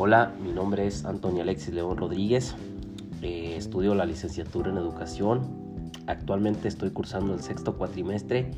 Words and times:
Hola, 0.00 0.32
mi 0.40 0.52
nombre 0.52 0.86
es 0.86 1.04
Antonio 1.04 1.42
Alexis 1.42 1.74
León 1.74 1.96
Rodríguez. 1.96 2.54
Eh, 3.20 3.56
estudio 3.56 3.96
la 3.96 4.06
licenciatura 4.06 4.70
en 4.70 4.76
educación. 4.76 5.90
Actualmente 6.06 6.68
estoy 6.68 6.90
cursando 6.90 7.34
el 7.34 7.40
sexto 7.40 7.76
cuatrimestre 7.76 8.52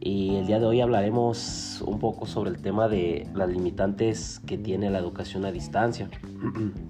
y 0.00 0.34
el 0.34 0.48
día 0.48 0.58
de 0.58 0.66
hoy 0.66 0.80
hablaremos 0.80 1.80
un 1.86 2.00
poco 2.00 2.26
sobre 2.26 2.50
el 2.50 2.60
tema 2.60 2.88
de 2.88 3.28
las 3.34 3.50
limitantes 3.50 4.40
que 4.44 4.58
tiene 4.58 4.90
la 4.90 4.98
educación 4.98 5.44
a 5.44 5.52
distancia. 5.52 6.10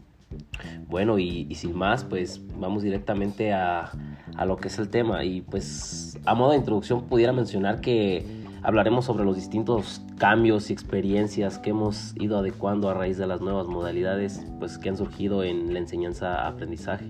bueno, 0.89 1.19
y, 1.19 1.55
sin 1.55 1.77
más, 1.77 2.05
pues 2.05 2.41
vamos 2.59 2.83
directamente 2.83 3.53
a, 3.53 3.93
a 4.35 4.47
lo 4.47 4.57
que 4.57 4.69
es 4.69 4.79
el 4.79 4.89
tema. 4.89 5.25
Y 5.25 5.43
pues 5.43 6.19
a 6.25 6.35
modo 6.35 6.53
de 6.53 6.57
introducción 6.57 7.03
pudiera 7.03 7.35
mencionar 7.35 7.83
que 7.83 8.42
Hablaremos 8.65 9.07
sobre 9.07 9.25
los 9.25 9.35
distintos 9.35 10.03
cambios 10.19 10.71
y 10.71 10.73
experiencias 10.73 11.59
que 11.59 11.71
hemos 11.71 12.15
ido 12.21 12.39
adecuando 12.39 12.89
a 12.89 12.95
raíz 12.95 13.19
de 13.19 13.27
las 13.27 13.41
nuevas 13.41 13.67
modalidades 13.67 14.47
pues, 14.61 14.79
que 14.79 14.89
han 14.89 14.97
surgido 14.97 15.43
en 15.43 15.73
la 15.73 15.81
enseñanza-aprendizaje. 15.81 17.07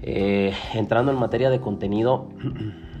Eh, 0.00 0.54
entrando 0.72 1.12
en 1.12 1.18
materia 1.18 1.50
de 1.50 1.60
contenido, 1.60 2.30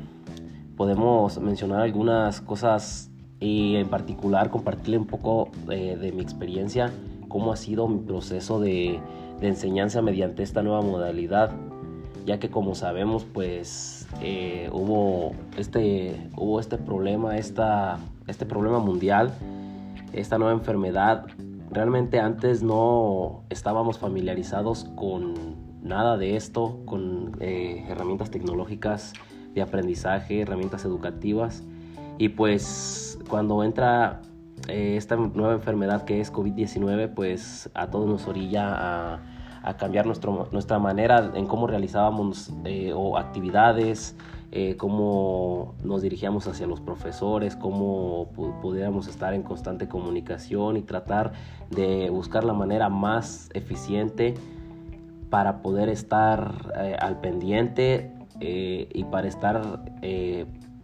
podemos 0.76 1.38
mencionar 1.38 1.80
algunas 1.80 2.42
cosas 2.42 3.10
y 3.40 3.76
en 3.76 3.88
particular 3.88 4.50
compartirle 4.50 4.98
un 4.98 5.06
poco 5.06 5.50
eh, 5.70 5.96
de 5.98 6.12
mi 6.12 6.20
experiencia, 6.20 6.92
cómo 7.28 7.50
ha 7.50 7.56
sido 7.56 7.88
mi 7.88 8.00
proceso 8.00 8.60
de, 8.60 9.00
de 9.40 9.48
enseñanza 9.48 10.02
mediante 10.02 10.42
esta 10.42 10.62
nueva 10.62 10.82
modalidad, 10.82 11.50
ya 12.26 12.40
que 12.40 12.50
como 12.50 12.74
sabemos 12.74 13.24
pues 13.24 14.06
eh, 14.20 14.68
hubo, 14.72 15.32
este, 15.56 16.28
hubo 16.36 16.58
este 16.60 16.76
problema, 16.76 17.38
esta, 17.38 17.98
este 18.26 18.44
problema 18.44 18.80
mundial, 18.80 19.32
esta 20.12 20.36
nueva 20.36 20.52
enfermedad. 20.52 21.26
Realmente 21.70 22.18
antes 22.18 22.62
no 22.62 23.44
estábamos 23.48 23.98
familiarizados 23.98 24.84
con 24.96 25.34
nada 25.82 26.16
de 26.16 26.36
esto, 26.36 26.80
con 26.84 27.36
eh, 27.40 27.84
herramientas 27.88 28.30
tecnológicas 28.30 29.12
de 29.54 29.62
aprendizaje, 29.62 30.40
herramientas 30.40 30.84
educativas. 30.84 31.62
Y 32.18 32.30
pues 32.30 33.18
cuando 33.28 33.62
entra 33.62 34.20
eh, 34.68 34.96
esta 34.96 35.14
nueva 35.16 35.54
enfermedad 35.54 36.04
que 36.04 36.20
es 36.20 36.32
COVID-19, 36.32 37.14
pues 37.14 37.70
a 37.74 37.88
todos 37.88 38.08
nos 38.08 38.26
orilla 38.26 39.14
a 39.14 39.20
a 39.66 39.76
cambiar 39.76 40.06
nuestro, 40.06 40.48
nuestra 40.52 40.78
manera 40.78 41.32
en 41.34 41.46
cómo 41.46 41.66
realizábamos 41.66 42.52
eh, 42.64 42.92
o 42.94 43.18
actividades, 43.18 44.16
eh, 44.52 44.76
cómo 44.76 45.74
nos 45.82 46.02
dirigíamos 46.02 46.46
hacia 46.46 46.68
los 46.68 46.80
profesores, 46.80 47.56
cómo 47.56 48.28
pudiéramos 48.62 49.08
estar 49.08 49.34
en 49.34 49.42
constante 49.42 49.88
comunicación 49.88 50.76
y 50.76 50.82
tratar 50.82 51.32
de 51.68 52.08
buscar 52.10 52.44
la 52.44 52.52
manera 52.52 52.88
más 52.88 53.50
eficiente 53.54 54.34
para 55.30 55.62
poder 55.62 55.88
estar 55.88 56.72
eh, 56.78 56.96
al 57.00 57.20
pendiente 57.20 58.12
y 58.38 59.02
para 59.04 59.28
estar, 59.28 59.82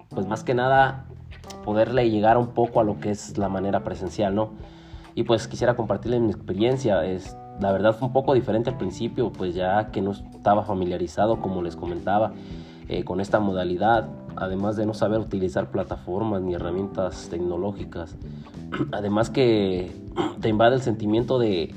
pues 0.08 0.26
más 0.26 0.42
que 0.42 0.54
nada, 0.54 1.04
poderle 1.66 2.08
llegar 2.08 2.38
un 2.38 2.48
poco 2.48 2.80
a 2.80 2.82
lo 2.82 2.98
que 2.98 3.10
es 3.10 3.36
la 3.36 3.50
manera 3.50 3.84
presencial, 3.84 4.34
¿no? 4.34 4.52
Y 5.14 5.24
pues 5.24 5.46
quisiera 5.48 5.76
compartirles 5.76 6.22
mi 6.22 6.30
experiencia. 6.30 7.04
La 7.62 7.70
verdad 7.70 7.94
fue 7.94 8.08
un 8.08 8.12
poco 8.12 8.34
diferente 8.34 8.70
al 8.70 8.76
principio, 8.76 9.32
pues 9.32 9.54
ya 9.54 9.92
que 9.92 10.02
no 10.02 10.10
estaba 10.10 10.64
familiarizado, 10.64 11.40
como 11.40 11.62
les 11.62 11.76
comentaba, 11.76 12.32
eh, 12.88 13.04
con 13.04 13.20
esta 13.20 13.38
modalidad, 13.38 14.08
además 14.34 14.74
de 14.74 14.84
no 14.84 14.94
saber 14.94 15.20
utilizar 15.20 15.70
plataformas 15.70 16.42
ni 16.42 16.54
herramientas 16.54 17.28
tecnológicas. 17.30 18.16
Además 18.92 19.30
que 19.30 19.92
te 20.40 20.48
invade 20.48 20.74
el 20.74 20.82
sentimiento 20.82 21.38
de, 21.38 21.72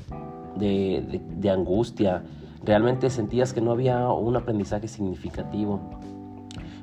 de, 0.56 1.50
angustia, 1.50 2.24
realmente 2.64 3.08
sentías 3.08 3.52
que 3.52 3.60
no 3.60 3.70
había 3.70 4.08
un 4.08 4.34
aprendizaje 4.34 4.88
significativo, 4.88 5.80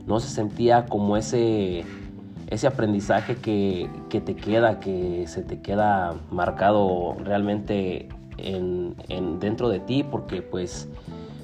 no 0.07 0.21
se 0.21 0.29
sentía 0.29 0.85
como 0.85 1.17
ese 1.17 1.83
ese 2.47 2.67
aprendizaje 2.67 3.35
que, 3.37 3.89
que, 4.09 4.21
te 4.21 4.35
queda, 4.35 4.79
que 4.79 5.25
se 5.27 5.41
te 5.41 5.61
queda 5.61 6.13
marcado 6.29 7.15
realmente 7.23 8.09
en, 8.37 8.95
dentro 9.39 9.69
de 9.69 9.79
ti, 9.79 10.03
porque 10.03 10.41
pues 10.41 10.89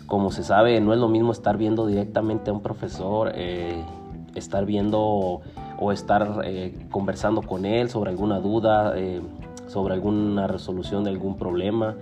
como 0.07 0.31
se 0.31 0.43
sabe, 0.43 0.81
no 0.81 0.93
es 0.93 0.99
lo 0.99 1.07
mismo 1.07 1.31
estar 1.31 1.57
viendo 1.57 1.85
directamente 1.85 2.49
a 2.49 2.53
un 2.53 2.61
profesor, 2.61 3.31
eh, 3.35 3.83
estar 4.35 4.65
viendo 4.65 5.41
o 5.79 5.91
estar 5.91 6.41
eh, 6.43 6.75
conversando 6.91 7.41
con 7.41 7.65
él 7.65 7.89
sobre 7.89 8.09
alguna 8.09 8.39
duda, 8.39 8.93
eh, 8.97 9.21
sobre 9.67 9.93
alguna 9.93 10.47
resolución 10.47 11.03
de 11.03 11.11
algún 11.11 11.37
problema. 11.37 11.95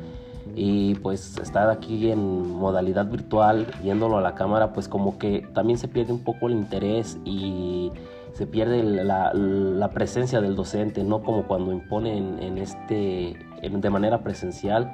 Y 0.55 0.95
pues 0.95 1.37
estar 1.37 1.69
aquí 1.69 2.09
en 2.09 2.49
modalidad 2.51 3.05
virtual, 3.05 3.67
viéndolo 3.83 4.17
a 4.17 4.21
la 4.21 4.33
cámara, 4.33 4.71
pues 4.73 4.87
como 4.87 5.17
que 5.19 5.45
también 5.53 5.77
se 5.77 5.87
pierde 5.87 6.13
un 6.13 6.23
poco 6.23 6.47
el 6.47 6.53
interés 6.53 7.17
y 7.25 7.91
se 8.37 8.45
pierde 8.45 8.83
la, 8.83 9.89
presencia 9.95 10.41
del 10.41 10.55
docente, 10.55 11.03
no 11.03 11.23
como 11.23 11.47
cuando 11.47 11.71
imponen 11.71 12.37
en 12.39 12.59
este, 12.59 13.35
de 13.63 13.89
manera 13.89 14.21
presencial. 14.21 14.93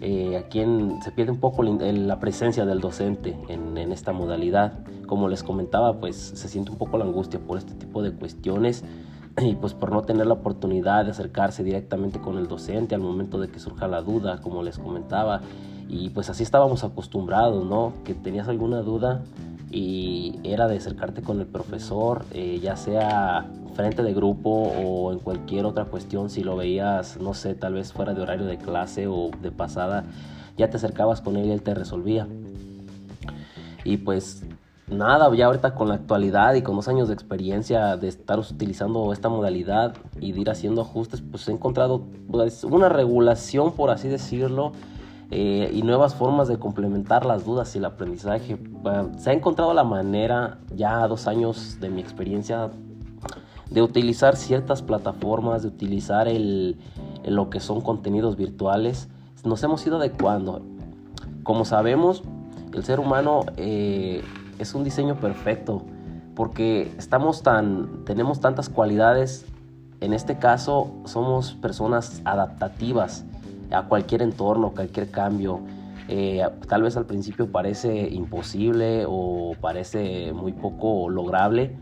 Eh, 0.00 0.36
aquí 0.36 0.64
se 1.00 1.12
pierde 1.12 1.30
un 1.30 1.38
poco 1.38 1.62
la 1.62 2.18
presencia 2.18 2.66
del 2.66 2.80
docente 2.80 3.38
en, 3.48 3.78
esta 3.92 4.12
modalidad. 4.12 4.80
Como 5.06 5.28
les 5.28 5.44
comentaba, 5.44 6.00
pues 6.00 6.16
se 6.16 6.48
siente 6.48 6.72
un 6.72 6.76
poco 6.76 6.98
la 6.98 7.04
angustia 7.04 7.38
por 7.38 7.56
este 7.56 7.74
tipo 7.74 8.02
de 8.02 8.10
cuestiones 8.12 8.82
y 9.40 9.54
pues 9.54 9.72
por 9.72 9.92
no 9.92 10.02
tener 10.02 10.26
la 10.26 10.34
oportunidad 10.34 11.04
de 11.04 11.12
acercarse 11.12 11.62
directamente 11.62 12.18
con 12.18 12.36
el 12.36 12.48
docente 12.48 12.96
al 12.96 13.00
momento 13.00 13.38
de 13.38 13.46
que 13.46 13.60
surja 13.60 13.86
la 13.86 14.02
duda, 14.02 14.40
como 14.40 14.64
les 14.64 14.76
comentaba. 14.80 15.40
Y 15.88 16.10
pues 16.10 16.30
así 16.30 16.42
estábamos 16.42 16.82
acostumbrados, 16.82 17.64
¿no? 17.64 17.92
Que 18.02 18.14
tenías 18.14 18.48
alguna 18.48 18.80
duda, 18.80 19.22
y 19.76 20.40
era 20.42 20.68
de 20.68 20.78
acercarte 20.78 21.20
con 21.20 21.38
el 21.38 21.46
profesor, 21.46 22.24
eh, 22.32 22.60
ya 22.62 22.76
sea 22.76 23.46
frente 23.74 24.02
de 24.02 24.14
grupo 24.14 24.50
o 24.50 25.12
en 25.12 25.18
cualquier 25.18 25.66
otra 25.66 25.84
cuestión, 25.84 26.30
si 26.30 26.42
lo 26.42 26.56
veías, 26.56 27.18
no 27.20 27.34
sé, 27.34 27.54
tal 27.54 27.74
vez 27.74 27.92
fuera 27.92 28.14
de 28.14 28.22
horario 28.22 28.46
de 28.46 28.56
clase 28.56 29.06
o 29.06 29.30
de 29.42 29.50
pasada, 29.50 30.04
ya 30.56 30.70
te 30.70 30.78
acercabas 30.78 31.20
con 31.20 31.36
él 31.36 31.48
y 31.48 31.50
él 31.50 31.60
te 31.60 31.74
resolvía. 31.74 32.26
Y 33.84 33.98
pues 33.98 34.44
nada, 34.88 35.30
ya 35.36 35.44
ahorita 35.44 35.74
con 35.74 35.88
la 35.88 35.96
actualidad 35.96 36.54
y 36.54 36.62
con 36.62 36.76
dos 36.76 36.88
años 36.88 37.08
de 37.08 37.14
experiencia 37.14 37.98
de 37.98 38.08
estar 38.08 38.38
utilizando 38.38 39.12
esta 39.12 39.28
modalidad 39.28 39.94
y 40.18 40.32
de 40.32 40.40
ir 40.40 40.48
haciendo 40.48 40.80
ajustes, 40.80 41.20
pues 41.20 41.46
he 41.48 41.52
encontrado 41.52 42.02
pues, 42.30 42.64
una 42.64 42.88
regulación, 42.88 43.72
por 43.74 43.90
así 43.90 44.08
decirlo, 44.08 44.72
eh, 45.30 45.70
y 45.72 45.82
nuevas 45.82 46.14
formas 46.14 46.46
de 46.46 46.58
complementar 46.58 47.26
las 47.26 47.44
dudas 47.44 47.74
y 47.74 47.78
el 47.78 47.84
aprendizaje. 47.84 48.58
se 49.18 49.30
ha 49.30 49.32
encontrado 49.32 49.74
la 49.74 49.82
manera, 49.82 50.58
ya 50.74 51.02
a 51.02 51.08
dos 51.08 51.26
años 51.26 51.78
de 51.80 51.90
mi 51.90 52.00
experiencia, 52.00 52.70
de 53.70 53.82
utilizar 53.82 54.36
ciertas 54.36 54.82
plataformas, 54.82 55.62
de 55.62 55.68
utilizar 55.68 56.28
el, 56.28 56.76
lo 57.24 57.50
que 57.50 57.58
son 57.58 57.80
contenidos 57.80 58.36
virtuales. 58.36 59.08
Nos 59.44 59.62
hemos 59.64 59.84
ido 59.84 59.96
adecuando. 59.96 60.62
Como 61.42 61.64
sabemos, 61.64 62.22
el 62.72 62.84
ser 62.84 63.00
humano 63.00 63.40
eh, 63.56 64.22
es 64.60 64.74
un 64.74 64.84
diseño 64.84 65.16
perfecto 65.16 65.82
porque 66.36 66.92
estamos 66.98 67.42
tan, 67.42 68.04
tenemos 68.04 68.40
tantas 68.40 68.68
cualidades. 68.68 69.44
En 70.00 70.12
este 70.12 70.38
caso, 70.38 70.92
somos 71.04 71.54
personas 71.54 72.20
adaptativas 72.24 73.24
a 73.70 73.84
cualquier 73.84 74.22
entorno, 74.22 74.70
cualquier 74.70 75.10
cambio. 75.10 75.60
Eh, 76.08 76.42
tal 76.68 76.82
vez 76.82 76.96
al 76.96 77.06
principio 77.06 77.50
parece 77.50 78.08
imposible 78.08 79.04
o 79.08 79.54
parece 79.60 80.32
muy 80.32 80.52
poco 80.52 81.08
lograble, 81.08 81.76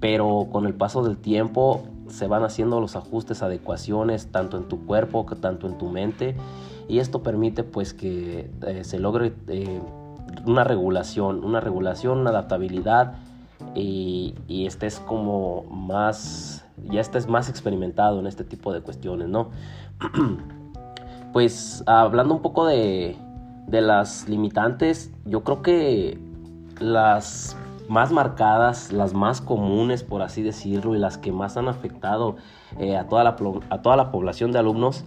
pero 0.00 0.48
con 0.50 0.66
el 0.66 0.74
paso 0.74 1.02
del 1.02 1.16
tiempo 1.16 1.84
se 2.08 2.26
van 2.26 2.42
haciendo 2.42 2.80
los 2.80 2.96
ajustes, 2.96 3.42
adecuaciones, 3.42 4.28
tanto 4.32 4.56
en 4.56 4.64
tu 4.64 4.84
cuerpo, 4.86 5.26
que 5.26 5.36
tanto 5.36 5.66
en 5.66 5.78
tu 5.78 5.88
mente, 5.88 6.36
y 6.88 6.98
esto 6.98 7.22
permite 7.22 7.64
pues 7.64 7.94
que 7.94 8.50
eh, 8.66 8.84
se 8.84 8.98
logre 8.98 9.34
eh, 9.46 9.80
una 10.46 10.64
regulación, 10.64 11.44
una 11.44 11.60
regulación, 11.60 12.18
una 12.18 12.30
adaptabilidad 12.30 13.16
y, 13.74 14.34
y 14.48 14.66
estés 14.66 14.98
como 15.00 15.64
más, 15.64 16.64
ya 16.90 17.00
estés 17.00 17.28
más 17.28 17.48
experimentado 17.48 18.18
en 18.18 18.26
este 18.26 18.44
tipo 18.44 18.72
de 18.72 18.80
cuestiones, 18.80 19.28
¿no? 19.28 19.50
pues 21.32 21.82
hablando 21.86 22.34
un 22.34 22.42
poco 22.42 22.66
de, 22.66 23.16
las 23.70 24.28
limitantes, 24.28 25.12
yo 25.24 25.44
creo 25.44 25.62
que 25.62 26.18
las 26.80 27.56
más 27.88 28.12
marcadas, 28.12 28.92
las 28.92 29.14
más 29.14 29.40
comunes, 29.40 30.02
por 30.02 30.22
así 30.22 30.42
decirlo, 30.42 30.94
y 30.94 30.98
las 30.98 31.18
que 31.18 31.32
más 31.32 31.56
han 31.56 31.68
afectado 31.68 32.36
eh, 32.78 32.96
a, 32.96 33.08
toda 33.08 33.24
la, 33.24 33.36
a 33.70 33.82
toda 33.82 33.96
la 33.96 34.10
población 34.10 34.52
de 34.52 34.58
alumnos, 34.58 35.04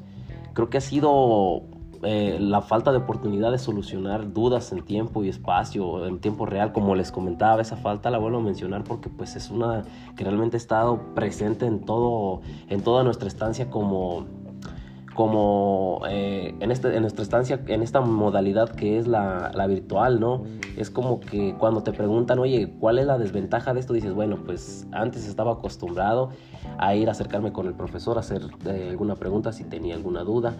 creo 0.54 0.70
que 0.70 0.78
ha 0.78 0.82
sido 0.82 1.64
eh, 2.04 2.38
la 2.40 2.62
falta 2.62 2.92
de 2.92 2.98
oportunidad 2.98 3.52
de 3.52 3.60
solucionar 3.60 4.34
dudas 4.34 4.72
en 4.72 4.84
tiempo 4.84 5.24
y 5.24 5.30
espacio, 5.30 6.08
en 6.08 6.20
tiempo 6.20 6.48
real, 6.48 6.74
como 6.74 6.96
les 6.96 7.12
comentaba, 7.12 7.62
esa 7.62 7.78
falta 7.78 8.10
la 8.10 8.18
vuelvo 8.18 8.40
a 8.40 8.42
mencionar 8.42 8.84
porque 8.84 9.08
pues 9.10 9.36
es 9.36 9.52
una 9.52 9.84
que 10.16 10.24
realmente 10.24 10.56
ha 10.56 10.58
estado 10.58 11.00
presente 11.14 11.68
en 11.68 11.82
todo, 11.82 12.42
en 12.70 12.82
toda 12.82 13.04
nuestra 13.04 13.28
estancia 13.28 13.70
como 13.70 14.26
como 15.14 16.02
eh, 16.10 16.56
en, 16.60 16.72
este, 16.72 16.96
en 16.96 17.02
nuestra 17.02 17.24
estancia, 17.24 17.60
en 17.68 17.84
esta 17.84 18.02
modalidad 18.02 18.70
que 18.70 18.98
es 18.98 19.08
la, 19.08 19.52
la, 19.54 19.68
virtual, 19.68 20.20
¿no? 20.20 20.44
Es 20.78 20.90
como 20.90 21.20
que 21.20 21.56
cuando 21.58 21.84
te 21.84 21.92
preguntan, 21.92 22.40
oye, 22.40 22.74
¿cuál 22.80 23.00
es 23.00 23.06
la 23.06 23.18
desventaja 23.18 23.74
de 23.74 23.82
esto? 23.82 23.94
Dices, 23.94 24.14
bueno, 24.14 24.38
pues 24.46 24.88
antes 24.92 25.28
estaba 25.28 25.54
acostumbrado 25.54 26.30
a 26.78 26.96
ir 26.96 27.10
a 27.10 27.12
acercarme 27.12 27.52
con 27.52 27.68
el 27.68 27.74
profesor, 27.74 28.18
a 28.18 28.22
hacer 28.22 28.44
eh, 28.66 28.88
alguna 28.90 29.16
pregunta 29.16 29.52
si 29.52 29.64
tenía 29.64 29.96
alguna 29.96 30.24
duda. 30.24 30.56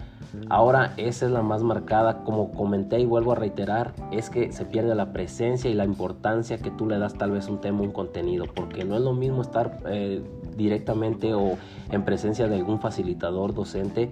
Ahora 0.48 0.94
esa 0.96 1.26
es 1.26 1.32
la 1.32 1.42
más 1.42 1.62
marcada, 1.62 2.22
como 2.24 2.52
comenté 2.52 3.00
y 3.00 3.06
vuelvo 3.06 3.32
a 3.32 3.34
reiterar, 3.34 3.92
es 4.10 4.30
que 4.30 4.52
se 4.52 4.64
pierde 4.64 4.94
la 4.94 5.12
presencia 5.12 5.70
y 5.70 5.74
la 5.74 5.84
importancia 5.84 6.58
que 6.58 6.70
tú 6.70 6.86
le 6.86 6.98
das 6.98 7.14
tal 7.14 7.30
vez 7.30 7.48
un 7.48 7.60
tema, 7.60 7.80
un 7.80 7.92
contenido, 7.92 8.46
porque 8.54 8.84
no 8.84 8.96
es 8.96 9.02
lo 9.02 9.14
mismo 9.14 9.42
estar 9.42 9.78
eh, 9.86 10.22
directamente 10.56 11.34
o 11.34 11.56
en 11.90 12.04
presencia 12.04 12.48
de 12.48 12.56
algún 12.56 12.80
facilitador 12.80 13.54
docente 13.54 14.10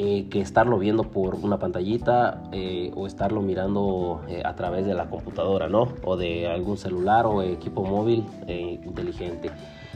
eh, 0.00 0.28
que 0.30 0.40
estarlo 0.40 0.78
viendo 0.78 1.02
por 1.02 1.34
una 1.34 1.58
pantallita 1.58 2.40
eh, 2.52 2.92
o 2.94 3.08
estarlo 3.08 3.42
mirando 3.42 4.22
eh, 4.28 4.42
a 4.44 4.54
través 4.54 4.86
de 4.86 4.94
la 4.94 5.10
computadora, 5.10 5.68
¿no? 5.68 5.88
O 6.04 6.16
de 6.16 6.46
algún 6.46 6.76
celular 6.76 7.26
o 7.26 7.42
equipo 7.42 7.82
móvil 7.82 8.24
inteligente. 8.46 9.50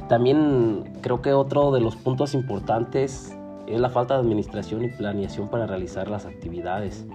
También 0.08 0.98
creo 1.02 1.22
que 1.22 1.32
otro 1.32 1.70
de 1.70 1.80
los 1.80 1.94
puntos 1.94 2.34
importantes 2.34 3.32
es 3.68 3.80
la 3.80 3.90
falta 3.90 4.14
de 4.14 4.22
administración 4.22 4.82
y 4.84 4.88
planeación 4.88 5.46
para 5.46 5.68
realizar 5.68 6.10
las 6.10 6.26
actividades. 6.26 7.06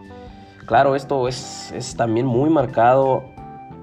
Claro, 0.66 0.95
esto 0.95 1.28
es, 1.28 1.74
es 1.74 1.98
también 1.98 2.25
muy 2.25 2.50
marcado 2.50 3.25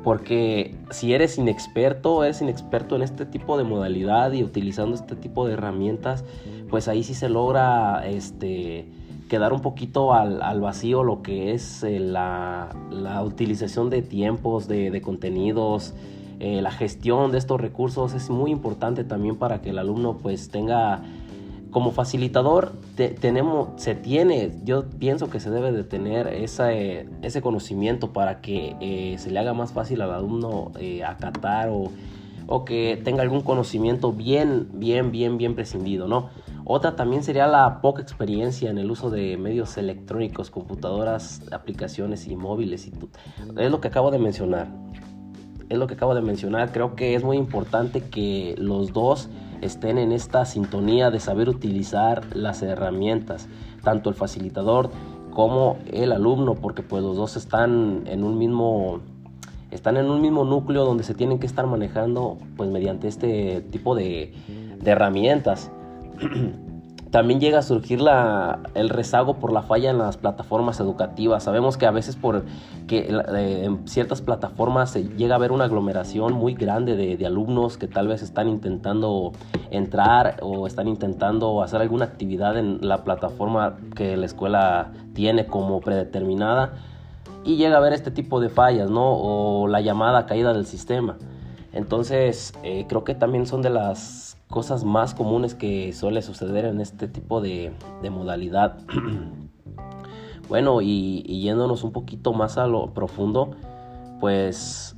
porque 0.04 0.76
si 0.90 1.14
eres 1.14 1.38
inexperto, 1.38 2.22
eres 2.22 2.42
inexperto 2.42 2.94
en 2.94 3.02
este 3.02 3.24
tipo 3.24 3.56
de 3.56 3.64
modalidad 3.64 4.30
y 4.32 4.44
utilizando 4.44 4.94
este 4.94 5.16
tipo 5.16 5.46
de 5.46 5.54
herramientas, 5.54 6.24
pues 6.68 6.88
ahí 6.88 7.02
sí 7.02 7.14
se 7.14 7.30
logra 7.30 8.06
este, 8.06 8.86
quedar 9.30 9.54
un 9.54 9.60
poquito 9.60 10.12
al, 10.12 10.60
vacío 10.60 11.02
lo 11.02 11.22
que 11.22 11.54
es 11.54 11.82
eh, 11.82 11.98
la, 11.98 12.70
utilización 13.24 13.88
de 13.88 14.02
tiempos, 14.02 14.68
de, 14.68 15.00
contenidos, 15.00 15.94
eh, 16.38 16.60
la 16.60 16.70
gestión 16.70 17.32
de 17.32 17.38
estos 17.38 17.58
recursos. 17.58 18.12
Es 18.12 18.28
muy 18.28 18.50
importante 18.50 19.04
también 19.04 19.36
para 19.36 19.62
que 19.62 19.70
el 19.70 19.78
alumno 19.78 20.18
pues 20.18 20.50
tenga 20.50 21.02
como 21.74 21.90
facilitador 21.90 22.70
tenemos, 22.94 23.70
se 23.82 23.96
tiene, 23.96 24.52
yo 24.62 24.84
pienso 24.84 25.28
que 25.28 25.40
se 25.40 25.50
debe 25.50 25.72
de 25.72 25.82
tener 25.82 26.28
ese, 26.28 27.08
ese 27.22 27.42
conocimiento 27.42 28.12
para 28.12 28.40
que 28.40 28.76
eh, 28.80 29.16
se 29.18 29.32
le 29.32 29.40
haga 29.40 29.54
más 29.54 29.72
fácil 29.72 30.00
al 30.00 30.12
alumno 30.12 30.70
eh, 30.78 31.02
acatar 31.02 31.70
o, 31.70 31.90
o, 32.46 32.64
que 32.64 33.00
tenga 33.02 33.22
algún 33.22 33.40
conocimiento 33.40 34.12
bien, 34.12 34.68
bien, 34.74 35.10
bien, 35.10 35.36
bien 35.36 35.56
prescindido, 35.56 36.06
¿no? 36.06 36.30
Otra 36.64 36.94
también 36.94 37.24
sería 37.24 37.48
la 37.48 37.80
poca 37.80 38.02
experiencia 38.02 38.70
en 38.70 38.78
el 38.78 38.88
uso 38.88 39.10
de 39.10 39.36
medios 39.36 39.76
electrónicos, 39.76 40.50
computadoras, 40.50 41.42
aplicaciones 41.50 42.28
y 42.28 42.36
móviles. 42.36 42.86
Y 42.86 42.92
es 43.58 43.70
lo 43.72 43.80
que 43.80 43.88
acabo 43.88 44.12
de 44.12 44.20
mencionar. 44.20 44.68
Es 45.68 45.78
lo 45.78 45.86
que 45.86 45.94
acabo 45.94 46.14
de 46.14 46.22
mencionar. 46.22 46.72
Creo 46.72 46.94
que 46.94 47.14
es 47.14 47.24
muy 47.24 47.36
importante 47.36 48.02
que 48.02 48.54
los 48.58 48.92
dos 48.92 49.28
estén 49.60 49.98
en 49.98 50.12
esta 50.12 50.44
sintonía 50.44 51.10
de 51.10 51.20
saber 51.20 51.48
utilizar 51.48 52.24
las 52.34 52.62
herramientas, 52.62 53.48
tanto 53.82 54.10
el 54.10 54.14
facilitador 54.14 54.90
como 55.30 55.78
el 55.90 56.12
alumno, 56.12 56.54
porque 56.54 56.82
pues 56.82 57.02
los 57.02 57.16
dos 57.16 57.36
están 57.36 58.04
en 58.06 58.24
un 58.24 58.38
mismo 58.38 59.00
están 59.70 59.96
en 59.96 60.08
un 60.08 60.22
mismo 60.22 60.44
núcleo 60.44 60.84
donde 60.84 61.02
se 61.02 61.14
tienen 61.14 61.40
que 61.40 61.46
estar 61.46 61.66
manejando 61.66 62.38
pues 62.56 62.70
mediante 62.70 63.08
este 63.08 63.60
tipo 63.72 63.96
de, 63.96 64.32
de 64.80 64.90
herramientas. 64.90 65.72
También 67.14 67.38
llega 67.38 67.60
a 67.60 67.62
surgir 67.62 68.00
la, 68.00 68.58
el 68.74 68.88
rezago 68.88 69.34
por 69.34 69.52
la 69.52 69.62
falla 69.62 69.88
en 69.88 69.98
las 69.98 70.16
plataformas 70.16 70.80
educativas. 70.80 71.44
Sabemos 71.44 71.76
que 71.76 71.86
a 71.86 71.92
veces 71.92 72.16
por 72.16 72.42
que 72.88 73.08
eh, 73.08 73.64
en 73.66 73.86
ciertas 73.86 74.20
plataformas 74.20 74.94
llega 74.94 75.34
a 75.34 75.36
haber 75.36 75.52
una 75.52 75.66
aglomeración 75.66 76.32
muy 76.32 76.54
grande 76.54 76.96
de, 76.96 77.16
de, 77.16 77.24
alumnos 77.24 77.78
que 77.78 77.86
tal 77.86 78.08
vez 78.08 78.20
están 78.20 78.48
intentando 78.48 79.30
entrar 79.70 80.38
o 80.42 80.66
están 80.66 80.88
intentando 80.88 81.62
hacer 81.62 81.80
alguna 81.80 82.06
actividad 82.06 82.58
en 82.58 82.80
la 82.80 83.04
plataforma 83.04 83.76
que 83.94 84.16
la 84.16 84.26
escuela 84.26 84.90
tiene 85.12 85.46
como 85.46 85.80
predeterminada 85.80 86.72
y 87.44 87.54
llega 87.58 87.76
a 87.76 87.78
haber 87.78 87.92
este 87.92 88.10
tipo 88.10 88.40
de 88.40 88.48
fallas, 88.48 88.90
¿no? 88.90 89.12
O 89.12 89.68
la 89.68 89.80
llamada 89.82 90.26
caída 90.26 90.52
del 90.52 90.66
sistema. 90.66 91.16
Entonces, 91.72 92.54
eh, 92.64 92.86
creo 92.88 93.04
que 93.04 93.14
también 93.14 93.46
son 93.46 93.62
de 93.62 93.70
las 93.70 94.33
cosas 94.48 94.84
más 94.84 95.14
comunes 95.14 95.54
que 95.54 95.92
suele 95.92 96.22
suceder 96.22 96.64
en 96.64 96.80
este 96.80 97.08
tipo 97.08 97.40
de, 97.40 97.72
modalidad. 98.10 98.78
bueno, 100.48 100.80
y, 100.80 101.22
yéndonos 101.22 101.84
un 101.84 101.92
poquito 101.92 102.32
más 102.32 102.58
a 102.58 102.66
lo 102.66 102.92
profundo, 102.92 103.52
pues, 104.20 104.96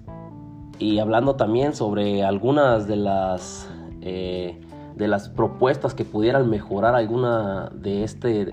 y 0.78 0.98
hablando 0.98 1.36
también 1.36 1.74
sobre 1.74 2.24
algunas 2.24 2.86
de 2.86 2.96
las... 2.96 3.70
Eh, 4.02 4.60
de 4.96 5.08
las 5.08 5.28
propuestas 5.28 5.92
que 5.92 6.06
pudieran 6.06 6.48
mejorar 6.48 6.94
alguna 6.94 7.70
de 7.74 8.02
este 8.02 8.42
eh, 8.42 8.52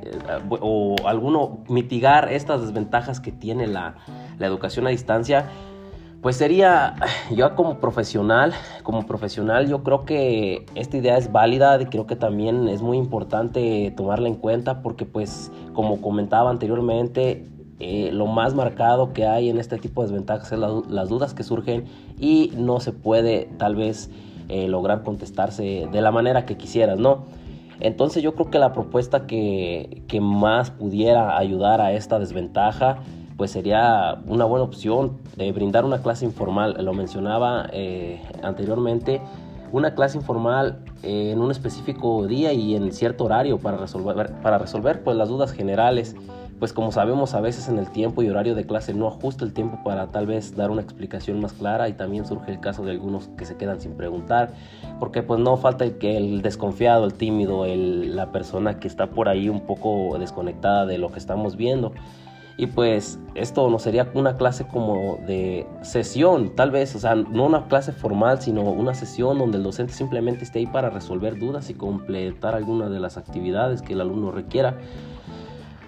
o 0.60 0.96
alguno 1.06 1.64
mitigar 1.70 2.34
estas 2.34 2.60
desventajas 2.60 3.22
que 3.22 3.32
tiene 3.32 3.66
la, 3.66 3.96
la 4.40 4.48
educación 4.48 4.86
a 4.86 4.90
distancia 4.90 5.50
pues 6.24 6.38
sería, 6.38 6.96
yo 7.36 7.54
como 7.54 7.80
profesional, 7.80 8.54
como 8.82 9.06
profesional 9.06 9.68
yo 9.68 9.84
creo 9.84 10.06
que 10.06 10.66
esta 10.74 10.98
idea 10.98 11.18
es 11.18 11.34
válida 11.34 11.80
y 11.82 11.86
creo 11.88 12.08
que 12.08 12.16
también 12.16 12.70
es 12.70 12.82
muy 12.82 12.98
importante 12.98 13.94
tomarla 13.96 14.30
en 14.30 14.36
cuenta 14.36 14.82
porque 14.82 15.06
pues 15.06 15.52
como 15.74 16.02
comentaba 16.02 16.50
anteriormente, 16.50 17.46
eh, 17.82 18.12
lo 18.14 18.26
más 18.26 18.56
marcado 18.56 19.12
que 19.12 19.28
hay 19.28 19.50
en 19.50 19.58
este 19.58 19.78
tipo 19.78 20.02
de 20.02 20.08
desventajas 20.08 20.54
es 20.54 20.60
las 20.60 21.10
dudas 21.10 21.34
que 21.34 21.44
surgen 21.44 21.86
y 22.18 22.54
no 22.56 22.80
se 22.80 22.94
puede 22.94 23.50
tal 23.58 23.76
vez 23.76 24.10
eh, 24.48 24.70
lograr 24.70 25.04
contestarse 25.04 25.90
de 25.92 26.02
la 26.02 26.12
manera 26.12 26.46
que 26.46 26.56
quisieras, 26.56 27.00
¿no? 27.00 27.26
Entonces 27.82 28.24
yo 28.24 28.34
creo 28.34 28.50
que 28.50 28.60
la 28.60 28.72
propuesta 28.72 29.28
que, 29.28 30.04
que 30.08 30.22
más 30.22 30.72
pudiera 30.72 31.38
ayudar 31.38 31.82
a 31.82 31.92
esta 31.92 32.18
desventaja 32.18 33.00
pues 33.38 33.52
sería 33.52 34.22
una 34.28 34.46
buena 34.46 34.64
opción 34.64 35.20
de 35.36 35.52
brindar 35.52 35.86
una 35.86 36.02
clase 36.02 36.26
informal. 36.26 36.76
Lo 36.80 36.94
mencionaba 36.94 37.68
eh, 37.72 38.22
anteriormente, 38.42 39.22
una 39.72 39.96
clase 39.96 40.18
informal 40.18 40.84
en 41.02 41.42
un 41.42 41.52
específico 41.52 42.26
día 42.28 42.54
y 42.54 42.76
en 42.76 42.92
cierto 42.92 43.26
horario 43.26 43.58
para 43.58 43.78
resolver, 43.78 44.32
para 44.42 44.58
resolver 44.58 45.04
pues, 45.04 45.18
las 45.18 45.30
dudas 45.30 45.52
generales. 45.52 46.16
Pues 46.60 46.72
como 46.72 46.94
sabemos 46.94 47.34
a 47.34 47.42
veces 47.42 47.68
en 47.68 47.78
el 47.78 47.90
tiempo 47.90 48.22
y 48.22 48.30
horario 48.30 48.56
de 48.56 48.66
clase 48.66 48.94
no 48.94 49.08
ajusta 49.08 49.44
el 49.44 49.52
tiempo 49.52 49.80
para 49.84 50.08
tal 50.12 50.28
vez 50.28 50.56
dar 50.56 50.72
una 50.72 50.82
explicación 50.82 51.42
más 51.42 51.52
clara 51.52 51.90
y 51.90 51.94
también 51.94 52.26
surge 52.26 52.52
el 52.52 52.62
caso 52.62 52.86
de 52.86 52.92
algunos 52.92 53.28
que 53.38 53.46
se 53.46 53.58
quedan 53.58 53.82
sin 53.82 53.98
preguntar 53.98 54.54
porque 55.00 55.24
pues 55.24 55.42
no 55.42 55.58
falta 55.58 55.84
el 55.84 55.98
que 55.98 56.16
el 56.16 56.42
desconfiado, 56.42 57.04
el 57.04 57.16
tímido, 57.16 57.66
el, 57.66 58.16
la 58.16 58.32
persona 58.32 58.80
que 58.80 58.88
está 58.88 59.08
por 59.08 59.28
ahí 59.28 59.50
un 59.50 59.62
poco 59.62 60.18
desconectada 60.18 60.86
de 60.86 60.98
lo 60.98 61.10
que 61.10 61.20
estamos 61.20 61.58
viendo. 61.58 61.92
Y 62.56 62.68
pues 62.68 63.20
esto 63.34 63.68
no 63.70 63.80
sería 63.80 64.12
una 64.14 64.38
clase 64.38 64.68
como 64.68 65.18
de 65.26 65.66
sesión, 65.82 66.56
tal 66.56 66.70
vez, 66.70 66.96
o 66.96 67.00
sea, 67.00 67.16
no 67.16 67.46
una 67.46 67.68
clase 67.68 67.92
formal, 67.92 68.42
sino 68.42 68.62
una 68.62 68.94
sesión 68.94 69.40
donde 69.40 69.58
el 69.58 69.64
docente 69.64 69.94
simplemente 69.94 70.44
esté 70.44 70.60
ahí 70.60 70.68
para 70.68 70.92
resolver 70.92 71.40
dudas 71.40 71.72
y 71.72 71.74
completar 71.74 72.54
alguna 72.54 72.90
de 72.90 73.00
las 73.00 73.18
actividades 73.18 73.82
que 73.82 73.94
el 73.94 74.02
alumno 74.02 74.32
requiera. 74.32 74.78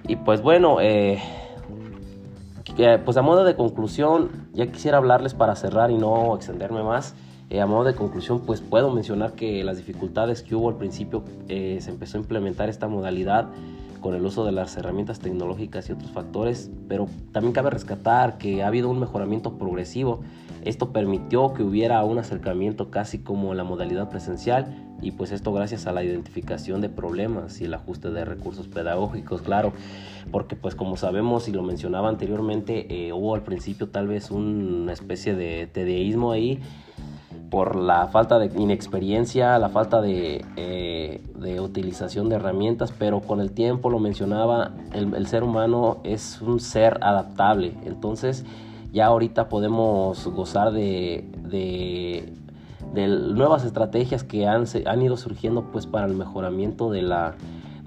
Y 0.08 0.16
pues 0.16 0.42
bueno, 0.42 0.78
eh, 0.82 1.20
pues 3.06 3.16
a 3.18 3.22
modo 3.22 3.44
de 3.44 3.56
conclusión, 3.56 4.48
ya 4.54 4.66
quisiera 4.68 4.98
hablarles 4.98 5.34
para 5.34 5.56
cerrar 5.56 5.92
y 5.92 5.98
no 5.98 6.36
extenderme 6.36 6.82
más. 6.82 7.16
Eh, 7.52 7.62
a 7.62 7.68
modo 7.68 7.84
de 7.84 7.94
conclusión, 7.94 8.42
pues 8.42 8.62
puedo 8.62 8.92
mencionar 8.92 9.34
que 9.34 9.64
las 9.64 9.78
dificultades 9.78 10.42
que 10.42 10.56
hubo 10.56 10.70
al 10.70 10.78
principio 10.78 11.24
eh, 11.48 11.78
se 11.80 11.92
empezó 11.92 12.18
a 12.18 12.22
implementar 12.22 12.70
esta 12.70 12.88
modalidad 12.88 13.50
con 14.06 14.14
el 14.14 14.24
uso 14.24 14.46
de 14.46 14.52
las 14.52 14.78
herramientas 14.78 15.18
tecnológicas 15.18 15.90
y 15.90 15.94
otros 15.94 16.12
factores, 16.12 16.70
pero 16.88 17.08
también 17.32 17.54
cabe 17.54 17.72
rescatar 17.72 18.38
que 18.38 18.62
ha 18.62 18.68
habido 18.68 18.88
un 18.88 19.00
mejoramiento 19.00 19.58
progresivo. 19.58 20.22
Esto 20.64 20.94
permitió 20.94 21.56
que 21.56 21.64
hubiera 21.64 22.04
un 22.04 22.20
acercamiento 22.20 22.92
casi 22.92 23.18
como 23.18 23.56
la 23.56 23.64
modalidad 23.64 24.08
presencial 24.10 24.94
y 25.02 25.14
pues 25.14 25.32
esto 25.32 25.52
gracias 25.54 25.88
a 25.88 25.92
la 25.92 26.04
identificación 26.04 26.82
de 26.82 26.90
problemas 26.90 27.60
y 27.62 27.64
el 27.64 27.74
ajuste 27.74 28.12
de 28.12 28.26
recursos 28.26 28.68
pedagógicos, 28.68 29.42
claro, 29.42 29.74
porque 30.32 30.56
pues 30.56 30.76
como 30.76 30.98
sabemos 30.98 31.48
y 31.48 31.52
lo 31.52 31.64
mencionaba 31.64 32.08
anteriormente, 32.08 33.08
eh, 33.08 33.12
hubo 33.12 33.34
al 33.34 33.42
principio 33.42 33.90
tal 33.90 34.08
vez 34.08 34.30
una 34.30 34.94
especie 34.94 35.34
de 35.34 35.66
tedeísmo 35.66 36.32
ahí 36.32 36.62
por 37.56 37.78
la 37.78 38.08
falta 38.08 38.38
de 38.38 38.52
inexperiencia, 38.60 39.58
la 39.60 39.70
falta 39.70 40.02
de, 40.02 40.44
eh, 40.58 41.22
de, 41.38 41.62
utilización 41.62 42.28
de 42.28 42.36
herramientas, 42.36 42.92
pero 42.92 43.22
con 43.22 43.40
el 43.40 43.54
tiempo, 43.54 43.90
lo 43.90 43.98
mencionaba, 43.98 44.74
el, 44.92 45.26
ser 45.28 45.42
humano 45.42 46.00
es 46.04 46.42
un 46.42 46.60
ser 46.60 46.98
adaptable. 47.00 47.72
Entonces 47.86 48.44
ya 48.92 49.06
ahorita 49.06 49.48
podemos 49.48 50.28
gozar 50.28 50.74
de, 50.74 51.30
de, 51.48 52.34
de 52.94 53.08
nuevas 53.08 53.64
estrategias 53.64 54.26
que 54.26 54.46
han, 54.48 54.66
han, 54.86 55.02
ido 55.02 55.16
surgiendo 55.16 55.72
pues 55.72 55.88
para 55.88 56.08
el 56.08 56.14
mejoramiento 56.14 56.92
de 56.92 57.04
la, 57.04 57.36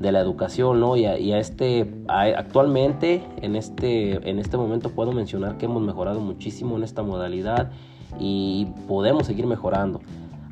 de 0.01 0.13
la 0.13 0.21
educación, 0.21 0.81
¿no? 0.81 0.97
Y 0.97 1.05
a, 1.05 1.39
este, 1.39 1.95
actualmente, 2.09 3.23
en 3.43 3.55
este, 3.55 4.31
en 4.31 4.39
este 4.39 4.57
momento 4.57 4.89
puedo 4.93 5.13
mencionar 5.13 5.59
que 5.59 5.67
hemos 5.67 5.83
mejorado 5.83 6.21
muchísimo 6.21 6.79
en 6.79 6.85
esta 6.85 7.03
modalidad 7.03 7.71
y 8.19 8.67
podemos 8.87 9.27
seguir 9.27 9.47
mejorando. 9.47 10.01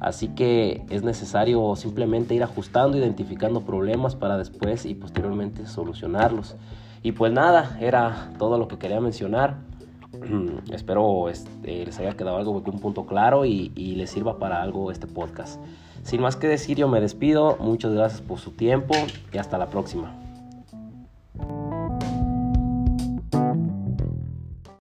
Así 0.01 0.29
que 0.29 0.85
es 0.91 1.03
necesario 1.03 1.75
simplemente 1.77 2.35
ir 2.35 2.43
ajustando, 2.43 2.99
identificando 2.99 3.63
problemas 3.63 4.15
para 4.15 4.37
después 4.37 4.85
y 4.85 4.95
posteriormente 4.95 5.67
solucionarlos. 5.67 6.57
Y 7.03 7.13
pues 7.13 7.33
nada, 7.33 7.79
era 7.81 8.33
todo 8.39 8.59
lo 8.59 8.69
que 8.69 8.79
quería 8.79 9.01
mencionar. 9.01 9.59
Espero 10.73 11.29
este, 11.29 11.87
les 11.87 11.99
haya 11.99 12.13
quedado 12.13 12.37
algo, 12.37 12.53
un 12.53 12.81
punto 12.81 13.07
claro 13.07 13.45
y, 13.45 13.73
y 13.75 13.95
les 13.95 14.11
sirva 14.11 14.39
para 14.39 14.63
algo 14.63 14.91
este 14.91 15.07
podcast. 15.07 15.61
Sin 16.03 16.21
más 16.21 16.37
que 16.37 16.47
decir, 16.47 16.77
yo 16.77 16.89
me 16.89 17.01
despido. 17.01 17.57
Muchas 17.59 17.93
gracias 17.93 18.21
por 18.21 18.39
su 18.39 18.53
tiempo 18.53 18.95
y 19.33 19.39
hasta 19.39 19.59
la 19.59 19.67
próxima. 19.67 20.26